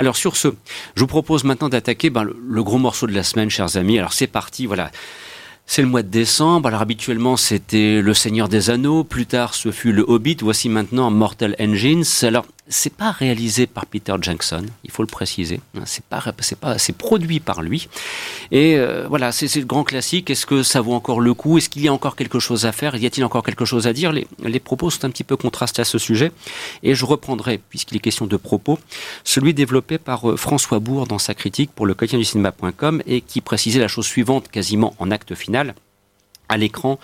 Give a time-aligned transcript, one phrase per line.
[0.00, 0.48] Alors sur ce,
[0.94, 3.98] je vous propose maintenant d'attaquer ben, le, le gros morceau de la semaine, chers amis.
[3.98, 4.90] Alors c'est parti, voilà.
[5.66, 6.68] C'est le mois de décembre.
[6.68, 9.04] Alors habituellement c'était Le Seigneur des Anneaux.
[9.04, 10.38] Plus tard ce fut Le Hobbit.
[10.40, 12.04] Voici maintenant Mortal Engines.
[12.22, 15.60] Alors c'est pas réalisé par Peter Jackson, il faut le préciser.
[15.84, 16.22] C'est pas,
[16.78, 17.88] c'est produit par lui.
[18.52, 20.30] Et euh, voilà, c'est le grand classique.
[20.30, 21.58] Est-ce que ça vaut encore le coup?
[21.58, 22.94] Est-ce qu'il y a encore quelque chose à faire?
[22.94, 24.12] Y a-t-il encore quelque chose à dire?
[24.12, 26.30] Les, les propos sont un petit peu contrastés à ce sujet.
[26.82, 28.78] Et je reprendrai, puisqu'il est question de propos,
[29.24, 33.20] celui développé par euh, François Bourg dans sa critique pour le quotidien du cinéma.com et
[33.20, 35.74] qui précisait la chose suivante quasiment en acte final
[36.50, 36.98] à l'écran.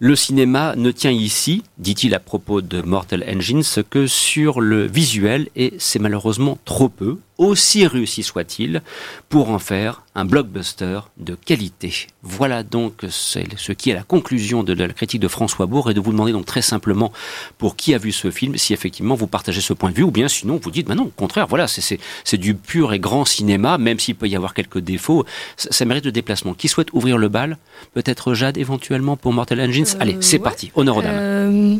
[0.00, 5.48] Le cinéma ne tient ici, dit-il à propos de Mortal Engines, que sur le visuel,
[5.54, 8.82] et c'est malheureusement trop peu, aussi réussi soit-il,
[9.28, 12.08] pour en faire un blockbuster de qualité.
[12.22, 16.00] Voilà donc ce qui est la conclusion de la critique de François Bourg et de
[16.00, 17.12] vous demander donc très simplement
[17.56, 20.10] pour qui a vu ce film, si effectivement vous partagez ce point de vue ou
[20.10, 23.78] bien sinon vous dites, bah non, au contraire, voilà, c'est du pur et grand cinéma,
[23.78, 25.24] même s'il peut y avoir quelques défauts,
[25.56, 26.54] ça, mérite de déplacement.
[26.54, 27.58] Qui souhaite ouvrir le bal?
[27.94, 29.86] Peut-être Jade éventuellement pour Mortal Engines?
[29.94, 31.14] Euh, Allez, c'est parti, honneur aux dames.
[31.14, 31.76] Euh,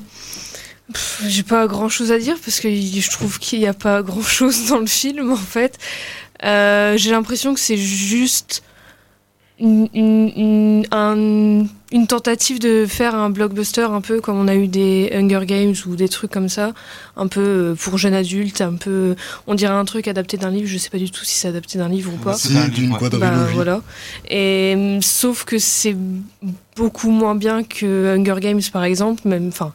[1.27, 4.23] j'ai pas grand chose à dire parce que je trouve qu'il n'y a pas grand
[4.23, 5.79] chose dans le film en fait.
[6.45, 8.63] Euh, j'ai l'impression que c'est juste
[9.61, 15.11] une, une, une, tentative de faire un blockbuster un peu comme on a eu des
[15.13, 16.75] Hunger Games ou des trucs comme ça,
[17.17, 19.17] un peu euh, pour jeunes adultes, un peu,
[19.49, 21.77] on dirait un truc adapté d'un livre, je sais pas du tout si c'est adapté
[21.77, 22.35] d'un livre ou pas.
[22.35, 23.55] C'est d'une quadrilogie.
[23.55, 23.83] voilà.
[24.31, 25.97] Et sauf que c'est
[26.77, 29.73] beaucoup moins bien que Hunger Games par exemple, même, enfin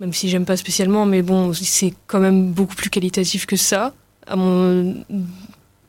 [0.00, 3.94] même si j'aime pas spécialement, mais bon, c'est quand même beaucoup plus qualitatif que ça,
[4.26, 4.94] à mon,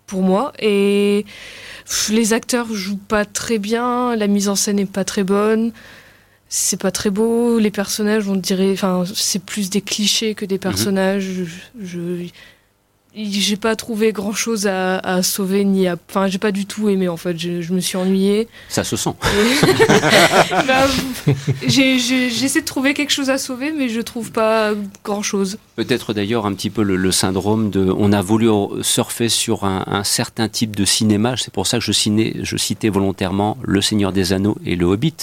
[0.06, 0.54] pour moi.
[0.60, 1.26] Et
[2.10, 5.72] les acteurs jouent pas très bien, la mise en scène est pas très bonne,
[6.50, 10.56] c'est pas très beau, les personnages, on dirait, enfin, c'est plus des clichés que des
[10.56, 10.62] mhm.
[10.62, 11.30] personnages.
[11.80, 12.00] je,
[13.18, 17.08] j'ai pas trouvé grand chose à, sauver ni à enfin j'ai pas du tout aimé
[17.08, 17.38] en fait.
[17.38, 18.48] Je, me suis ennuyée.
[18.70, 19.14] Ça se sent.
[20.68, 20.88] Bah,
[21.68, 26.46] j'essaie de trouver quelque chose à sauver mais je trouve pas grand chose peut-être d'ailleurs
[26.46, 28.50] un petit peu le, syndrome de on a voulu
[28.82, 31.36] surfer sur un, certain type de cinéma.
[31.38, 34.86] C'est pour ça que je, ciné, je citais volontairement le Seigneur des Anneaux et le
[34.86, 35.16] Hobbit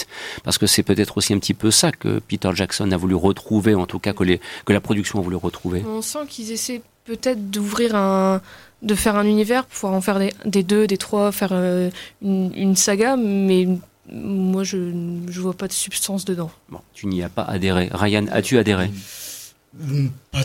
[0.43, 3.75] parce que c'est peut-être aussi un petit peu ça que Peter Jackson a voulu retrouver
[3.75, 5.83] en tout cas que, les, que la production a voulu retrouver.
[5.87, 8.41] On sent qu'ils essaient peut-être d'ouvrir un
[8.81, 11.89] de faire un univers, pouvoir en faire des, deux, des trois, faire euh,
[12.21, 13.67] une, saga, mais
[14.11, 16.51] moi je ne vois pas de substance dedans.
[16.69, 17.89] Bon, tu n'y as pas adhéré.
[17.91, 18.91] Ryan, as-tu adhéré?
[20.31, 20.43] Pas,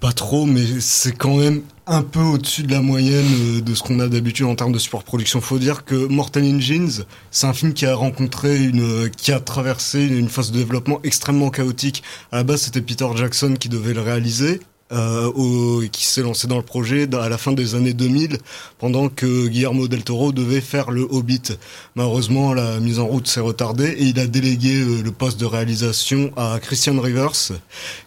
[0.00, 3.82] pas trop, mais c'est quand même un peu au-dessus de la moyenne euh, de ce
[3.82, 5.40] qu'on a d'habitude en termes de support production.
[5.40, 10.04] Faut dire que Mortal Engines, c'est un film qui a rencontré une, qui a traversé
[10.04, 12.02] une phase de développement extrêmement chaotique.
[12.32, 14.60] À la base, c'était Peter Jackson qui devait le réaliser
[14.92, 18.38] euh, qui s'est lancé dans le projet à la fin des années 2000,
[18.78, 21.58] pendant que Guillermo del Toro devait faire le Hobbit.
[21.94, 25.46] Malheureusement, la mise en route s'est retardée et il a délégué euh, le poste de
[25.46, 27.52] réalisation à Christian Rivers,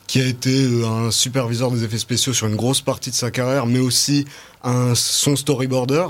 [0.08, 3.32] qui a été euh, un superviseur des effets spéciaux sur une grosse partie de sa
[3.32, 4.26] carrière, mais aussi
[4.64, 6.06] un son storyboarder.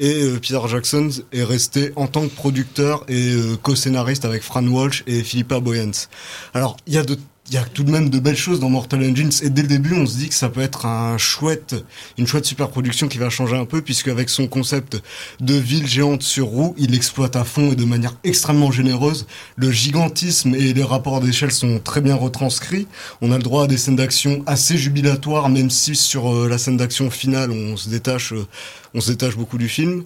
[0.00, 5.04] Et euh, Peter Jackson est resté en tant que producteur et co-scénariste avec Fran Walsh
[5.06, 6.08] et Philippa Boyens.
[6.54, 7.16] Alors, il y a de
[7.48, 9.30] il y a tout de même de belles choses dans Mortal Engines.
[9.42, 11.74] Et dès le début on se dit que ça peut être un chouette
[12.18, 15.00] une chouette super production qui va changer un peu puisque avec son concept
[15.40, 19.26] de ville géante sur roue il exploite à fond et de manière extrêmement généreuse.
[19.56, 22.86] Le gigantisme et les rapports d'échelle sont très bien retranscrits.
[23.22, 26.58] On a le droit à des scènes d'action assez jubilatoires même si sur euh, la
[26.58, 28.46] scène d'action finale on se détache euh,
[28.94, 30.04] on se détache beaucoup du film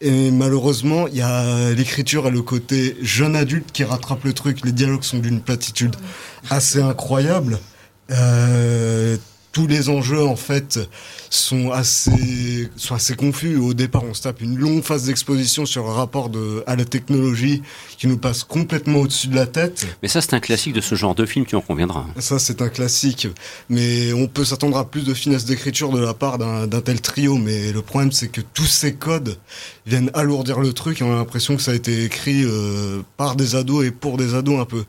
[0.00, 4.64] et malheureusement, il y a l'écriture et le côté jeune adulte qui rattrape le truc.
[4.64, 5.94] Les dialogues sont d'une platitude
[6.48, 7.58] assez incroyable.
[8.10, 9.18] Euh,
[9.52, 10.78] tous les enjeux en fait
[11.28, 13.56] sont assez sont assez confus.
[13.56, 16.84] Au départ, on se tape une longue phase d'exposition sur un rapport de à la
[16.84, 17.62] technologie
[17.98, 19.86] qui nous passe complètement au-dessus de la tête.
[20.02, 22.06] Mais ça, c'est un classique de ce genre de film, tu en conviendras.
[22.18, 23.28] Ça, c'est un classique.
[23.68, 27.36] Mais on peut s'attendre à plus de finesse d'écriture de la part d'un tel trio.
[27.36, 29.36] Mais le problème, c'est que tous ces codes
[29.86, 33.36] viennent alourdir le truc et on a l'impression que ça a été écrit euh, par
[33.36, 34.84] des ados et pour des ados un peu.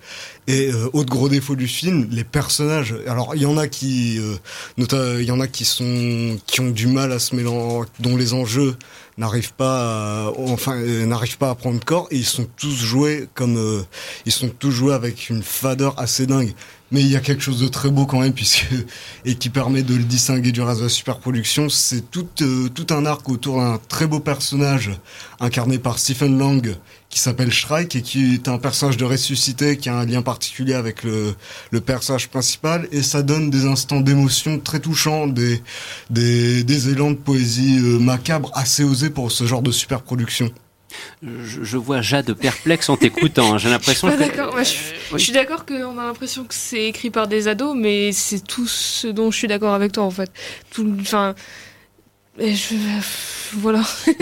[0.47, 2.95] Et euh, autre gros défaut du film, les personnages.
[3.07, 4.35] Alors il y en a qui, euh,
[4.77, 8.33] il y en a qui sont, qui ont du mal à se mélanger, dont les
[8.33, 8.75] enjeux
[9.17, 13.27] n'arrivent pas, à, enfin euh, n'arrivent pas à prendre corps et ils sont tous joués
[13.33, 13.85] comme,
[14.25, 16.53] ils sont tous joués avec une fadeur assez dingue.
[16.91, 18.65] Mais il y a quelque chose de très beau quand même, puisque
[19.25, 21.69] et qui permet de le distinguer du reste de la superproduction.
[21.69, 24.91] C'est tout, euh, tout un arc autour d'un très beau personnage
[25.39, 26.75] incarné par Stephen Lang,
[27.09, 30.73] qui s'appelle Shrike et qui est un personnage de ressuscité qui a un lien particulier
[30.73, 31.33] avec le,
[31.71, 35.61] le personnage principal et ça donne des instants d'émotion très touchants, des,
[36.09, 40.51] des, des élans de poésie euh, macabre assez osés pour ce genre de superproduction.
[41.23, 43.53] Je, je vois Jade perplexe en t'écoutant.
[43.53, 43.57] hein.
[43.57, 44.17] J'ai l'impression que.
[44.17, 44.51] d'accord.
[44.53, 44.71] Moi, je,
[45.13, 48.67] je suis d'accord qu'on a l'impression que c'est écrit par des ados, mais c'est tout
[48.67, 50.31] ce dont je suis d'accord avec toi en fait.
[52.41, 52.75] Et je,
[53.57, 53.81] voilà.
[54.07, 54.13] J'ai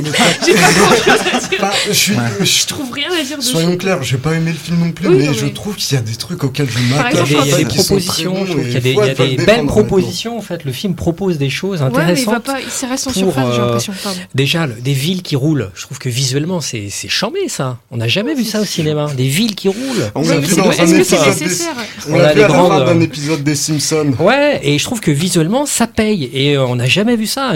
[0.54, 1.72] pas grand chose à dire.
[1.88, 3.52] Je, suis, je Je trouve rien à dire dessus.
[3.52, 5.76] Soyons clairs, j'ai pas aimé le film non plus, Oui, mais non, je mais- trouve
[5.76, 7.14] qu'il y a des trucs auxquels je m'attache.
[7.30, 8.74] Il y a des, il y a des qui sont très propositions, je trouve qu'il
[8.74, 10.38] y a des, y a belles propositions.
[10.38, 12.44] En fait, le film propose des choses Ouais, mais il va intéressantes.
[12.44, 13.94] pas, il reste en pour, surface, j'ai l'impression.
[14.04, 14.20] Pardon.
[14.34, 15.70] Déjà, le- des villes qui roulent.
[15.76, 17.78] Je trouve que visuellement, c'est c'est chambé ça.
[17.92, 19.12] On n'a jamais vu ça au cinéma.
[19.16, 20.12] Des villes qui roulent.
[20.16, 24.14] On l'a vu dans un épisode d'un épisode des Simpsons.
[24.20, 26.32] Ouais, et je trouve que visuellement, ça paye.
[26.34, 27.52] Et euh, on n'a jamais vu ça.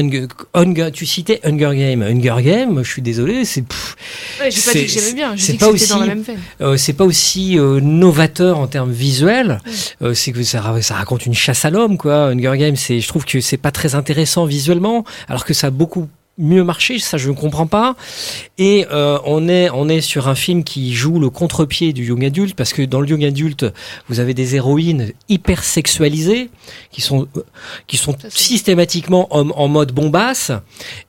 [0.56, 2.04] Hunger- tu citais Hunger Game.
[2.04, 3.62] Hunger Game, je suis désolé, c'est
[4.40, 6.10] Ouais, J'ai pas dit que j'aimais bien, j'ai dit pas que c'était dans la aussi-
[6.16, 6.40] même veine.
[6.62, 9.60] euh, c'est pas aussi euh, novateur en termes visuels.
[10.04, 12.28] Euh, c'est que ça, ça raconte une chasse à l'homme, quoi.
[12.30, 15.70] Hunger Games, c'est, je trouve que c'est pas très intéressant visuellement, alors que ça a
[15.72, 16.08] beaucoup
[16.38, 17.96] mieux marché, ça je ne comprends pas.
[18.58, 22.26] Et euh, on est on est sur un film qui joue le contre-pied du young
[22.26, 23.66] adulte parce que dans le young adulte,
[24.10, 26.50] vous avez des héroïnes hyper sexualisées
[26.92, 27.42] qui sont euh,
[27.88, 30.52] qui sont systématiquement en, en mode bombasse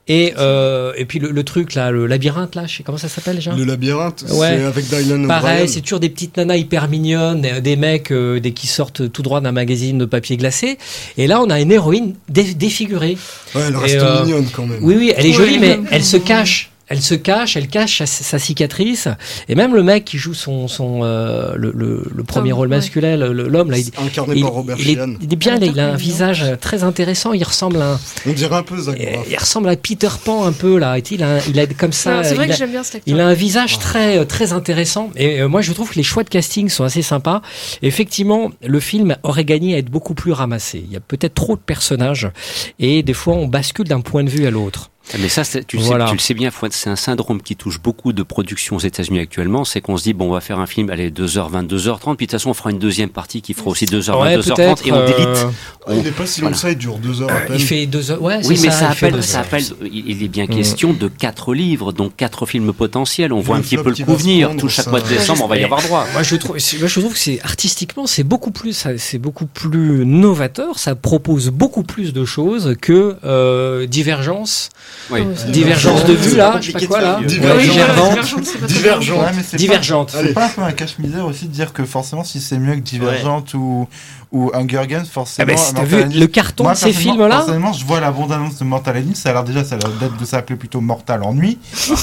[0.07, 3.07] et euh, et puis le, le truc là, le labyrinthe là, je sais comment ça
[3.09, 3.53] s'appelle déjà?
[3.55, 4.57] Le labyrinthe, Ouais.
[4.57, 8.51] c'est avec Dylan Pareil, c'est toujours des petites nanas hyper mignonnes, des, mecs euh, des
[8.51, 10.77] qui sortent tout droit d'un magazine de papier glacé.
[11.17, 13.17] Et là, on a une héroïne dé- défigurée.
[13.53, 14.83] Ouais, elle Et, reste euh, mignonne quand même.
[14.83, 16.71] Oui, oui, elle est jolie, mais elle se cache.
[16.87, 19.07] Elle se cache, elle cache sa, sa cicatrice.
[19.49, 22.67] Et même le mec qui joue son, son euh, le, le, le premier Tom, rôle
[22.67, 22.75] ouais.
[22.75, 25.79] masculin, l'homme là, il, Incarné il, par Robert il est, il bien, Ah, là, il
[25.79, 27.33] a un visage très intéressant.
[27.33, 29.25] Il ressemble à, un- On dirait un peu Zach il, Braff.
[29.31, 30.95] il ressemble à Peter Pan un peu là.
[31.09, 32.23] Il a, il a comme ça.
[32.23, 33.27] C'est vrai il que a- j'aime bien cet il acteur.
[33.27, 36.23] a un visage très euh, très intéressant et euh, moi je trouve que les choix
[36.23, 37.41] de casting sont assez sympas.
[37.81, 40.83] Effectivement, le film aurait gagné à être beaucoup plus ramassé.
[40.85, 42.29] Il y a peut-être trop de personnages
[42.77, 44.91] et des fois on bascule d'un point de vue à l'autre.
[45.19, 46.05] Mais ça, c'est- tu, le Voilà.
[46.05, 48.79] sais, tu le sais bien, Fouad, c'est un syndrome qui touche beaucoup de productions aux
[48.79, 49.63] États-Unis actuellement.
[49.63, 52.31] C'est qu'on se dit, bon, on va faire un film, allez, 2h20, 2h30, puis de
[52.31, 54.91] toute façon, on fera une deuxième partie qui fera aussi 2h20, Ouais, 2h30, peut-être, et
[54.91, 55.45] on délite.
[55.87, 56.55] Euh, Ah, il est pas si long Voilà.
[56.55, 57.55] que ça, il dure deux heures à peine.
[57.57, 58.21] il fait deux heures.
[58.21, 60.49] Ouais, Oui, mais ça, fait appelle, ça appelle, il est bien Mm.
[60.55, 63.31] question de quatre livres, donc quatre films potentiels.
[63.33, 64.51] On voit un petit peu le coup venir.
[64.57, 66.05] Tout chaque ça- mois de décembre, on va y avoir droit.
[66.13, 69.17] Moi je trouve, c'est- moi, je trouve que c'est artistiquement c'est beaucoup plus, ça- c'est
[69.19, 70.79] beaucoup plus novateur.
[70.79, 74.69] Ça propose beaucoup plus de choses que euh, Divergence,
[75.11, 75.21] Oui.
[75.35, 77.61] C'est- Divergence de vue là, je sais pas quoi là, Divergente.
[77.61, 78.09] Divergente.
[78.09, 79.19] Divergente, c'est pas très Divergente.
[79.19, 80.15] Ouais, mais c'est pas- Divergente.
[80.15, 80.27] Allez.
[80.29, 82.79] C'est pas un peu un cache-misère aussi de dire que forcément si c'est mieux que
[82.81, 83.87] Divergente ou,
[84.31, 85.47] ou Hunger Games, Ah forcément.
[85.47, 87.85] ben, si t'as Mortal vu le carton Moi, de ces personnellement- films là, Personnellement, je
[87.85, 90.81] vois la bande-annonce de Mortal Engine, ça a l'air déjà, ça d'être de s'appeler plutôt
[90.81, 91.57] Mortal Ennui.
[91.73, 91.93] c'est-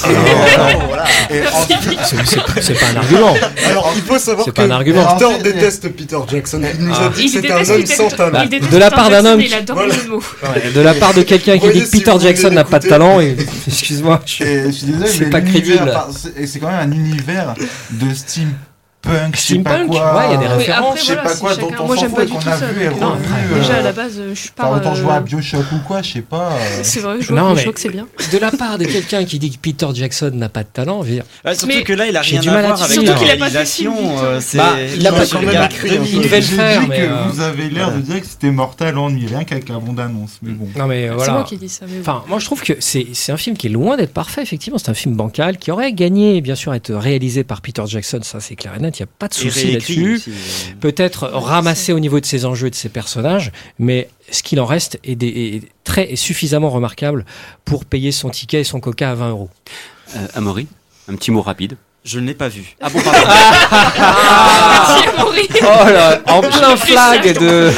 [2.73, 3.33] pas un argument.
[3.65, 4.51] Alors, il faut savoir que
[5.25, 6.61] Ensuite, déteste Peter Jackson.
[6.79, 7.09] Il nous a Ah.
[7.15, 8.45] dit que c'était un homme sans talent.
[8.45, 12.49] de la part d'un homme de la part de quelqu'un qui dit que Peter Jackson
[12.51, 13.35] n'a pas de talent et
[13.67, 14.21] excuse-moi.
[14.25, 14.33] je-
[14.71, 15.91] suis désolé, C'est mais pas crédible.
[16.15, 17.53] c'est et c'est quand même un univers
[17.91, 18.53] de steampunk,
[19.05, 19.09] je
[19.39, 20.15] sais pas Steampunk, quoi.
[20.15, 20.85] ouais, il y a des euh, références.
[20.87, 22.25] après, je sais voilà, pas c'est quoi, dont on Moi, s'en j'aime fout pas et
[22.25, 22.65] du qu'on tout a ça.
[22.67, 22.99] vu et revu.
[23.59, 24.71] Déjà, euh, à la base, je suis pas.
[24.71, 26.51] Autant euh, jouer à Bioshock ou quoi, je sais pas.
[26.53, 28.07] euh, C'est vrai, je Non, vois mais- que c'est bien.
[28.31, 31.07] De la part de quelqu'un qui dit que Peter Jackson n'a pas de talent, je
[31.09, 32.83] veux dire, Ouais, surtout Mais que là, il a rien du à mal à voir
[32.83, 34.23] avec la Surtout qu'il a pas fait de film, réalisation.
[34.23, 36.93] Euh, c'est- Bah, il a pas quand même écrit, il devait le J'ai faire, que
[36.93, 40.51] euh, vous avez l'air de dire que c'était Mortal Ennui, rien qu'avec la bande-annonce, mais
[40.53, 40.67] bon.
[40.77, 41.33] non mais C'est voilà.
[41.33, 41.85] moi qui dit ça.
[41.99, 44.77] Enfin, moi je trouve que c'est c'est un film qui est loin d'être parfait, effectivement.
[44.77, 48.19] C'est un film bancal qui aurait gagné, bien sûr, à être réalisé par Peter Jackson,
[48.23, 50.21] ça c'est clair et net, il n'y a pas de souci là-dessus.
[50.27, 50.31] euh.
[50.79, 54.65] Peut-être ramassé au niveau de ses enjeux et de ses personnages, mais ce qu'il en
[54.65, 57.25] reste est, des- est très est suffisamment remarquable
[57.65, 59.49] pour payer son ticket et son coca à 20 euros.
[60.15, 60.67] Euh, Amaury,
[61.07, 61.75] un petit mot rapide.
[62.05, 62.75] Je ne l'ai pas vu.
[62.81, 63.19] Ah bon, pardon.
[63.97, 65.47] Merci, Amaury.
[65.61, 67.71] Oh là, en plein flag de,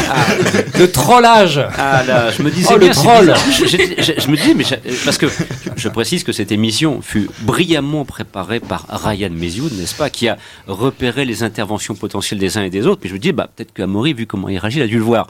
[0.79, 1.61] de trollage.
[1.77, 3.33] Ah là, je me disais Oh, le bien, troll.
[3.51, 5.27] Je, je- je- je me disais, mais je- parce que
[5.75, 10.37] je précise que cette émission fut brillamment préparée par Ryan Mesioud, n'est-ce pas, qui a
[10.67, 13.01] repéré les interventions potentielles des uns et des autres.
[13.01, 15.03] Puis je me dis, bah peut-être qu'Amaury, vu comment il réagit, il a dû le
[15.03, 15.27] voir.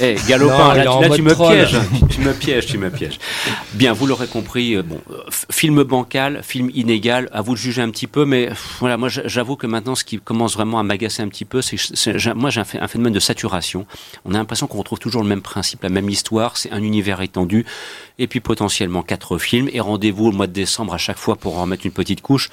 [0.00, 1.54] Eh, Non, galopin, là, tu me troll.
[1.56, 1.76] pièges,
[2.08, 3.18] tu me pièges, tu me pièges.
[3.74, 4.76] Bien, vous l'aurez compris.
[4.76, 5.16] euh, Bon, euh,
[5.50, 7.28] film bancal, film inégal.
[7.32, 10.18] À vous de juger un petit peu, mais voilà, moi j'avoue que maintenant, ce qui
[10.18, 11.76] commence vraiment à m'agacer un petit peu, c'est
[12.34, 13.86] moi j'ai un, phé- un phénomène de saturation.
[14.24, 16.56] On a l'impression qu'on retrouve toujours le même principe, la même histoire.
[16.56, 17.64] C'est un univers étendu,
[18.18, 19.68] et puis potentiellement quatre films.
[19.72, 22.50] Et rendez-vous au mois de décembre à chaque fois pour en remettre une petite couche.